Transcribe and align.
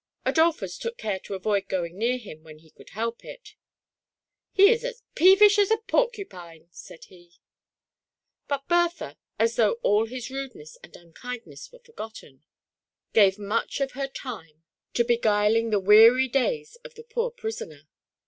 Adolphus 0.25 0.79
took 0.79 0.97
care 0.97 1.19
to 1.19 1.35
avoid 1.35 1.67
going 1.67 1.95
near 1.95 2.17
him 2.17 2.41
when 2.43 2.57
he 2.57 2.71
could 2.71 2.89
help 2.89 3.23
it;—" 3.23 3.53
He 4.51 4.71
is 4.71 4.83
as 4.83 5.03
peevish 5.13 5.59
as 5.59 5.69
a 5.69 5.77
porcu 5.77 6.27
pine!" 6.27 6.69
said 6.85 7.03
he. 7.03 7.33
But 8.47 8.67
Bertha, 8.67 9.19
as 9.37 9.57
though 9.57 9.73
all 9.83 10.07
his 10.07 10.31
rudeness 10.31 10.75
and 10.81 10.95
unkindness 10.95 11.71
were 11.71 11.83
forgotten, 11.85 12.41
gave 13.13 13.37
much 13.37 13.79
of 13.79 13.91
her 13.91 14.07
time 14.07 14.07
THE 14.15 14.23
PRISONER 14.23 14.55
IS 14.55 14.55
DARKNE3S. 14.55 14.93
to 14.93 15.03
beguiling 15.05 15.69
the 15.69 15.79
weary 15.79 16.27
days 16.27 16.77
of 16.83 16.95
the 16.95 17.03
poor 17.03 17.29
prisoner. 17.29 17.81